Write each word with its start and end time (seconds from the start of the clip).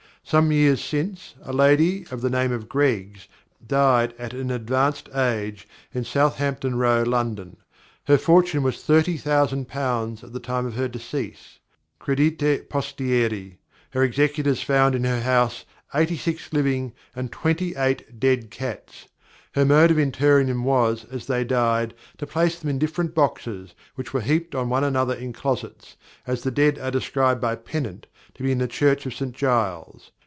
Some 0.23 0.51
Years 0.51 0.81
since, 0.81 1.33
a 1.43 1.51
Lady 1.51 2.05
of 2.09 2.21
the 2.21 2.29
name 2.29 2.53
of 2.53 2.69
Greggs, 2.69 3.27
died 3.67 4.13
at 4.17 4.33
an 4.33 4.49
advanced 4.51 5.09
Age, 5.13 5.67
in 5.93 6.05
Southampton 6.05 6.75
Row, 6.77 7.01
London. 7.03 7.57
Her 8.05 8.17
fortune 8.19 8.63
was 8.63 8.81
Thirty 8.81 9.17
Thousand 9.17 9.67
Pounds, 9.67 10.23
at 10.23 10.31
the 10.31 10.39
Time 10.39 10.65
of 10.67 10.75
her 10.75 10.87
Decease. 10.87 11.59
Credite 11.99 12.69
Posteri! 12.69 13.57
her 13.89 14.03
Executors 14.03 14.61
found 14.61 14.95
in 14.95 15.03
her 15.03 15.19
House 15.19 15.65
Eighty 15.93 16.15
six 16.15 16.53
living, 16.53 16.93
and 17.13 17.29
Twenty 17.31 17.75
eight 17.75 18.17
dead 18.19 18.51
Cats. 18.51 19.07
Her 19.53 19.65
Mode 19.65 19.91
of 19.91 19.99
Interring 19.99 20.47
them, 20.47 20.63
was, 20.63 21.03
as 21.11 21.25
they 21.25 21.43
died, 21.43 21.93
to 22.19 22.27
place 22.27 22.57
them 22.57 22.69
in 22.69 22.79
different 22.79 23.13
Boxes, 23.13 23.73
which 23.95 24.13
were 24.13 24.21
heaped 24.21 24.55
on 24.55 24.69
one 24.69 24.85
another 24.85 25.13
in 25.15 25.33
Closets, 25.33 25.97
as 26.25 26.43
the 26.43 26.51
Dead 26.51 26.79
are 26.79 26.91
described 26.91 27.41
by 27.41 27.55
Pennant, 27.55 28.07
to 28.35 28.43
be 28.43 28.51
in 28.53 28.59
the 28.59 28.67
Church 28.69 29.05
of 29.05 29.13
St. 29.13 29.35
Giles. 29.35 30.11